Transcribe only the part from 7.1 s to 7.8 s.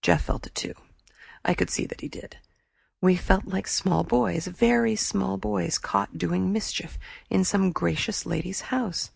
in some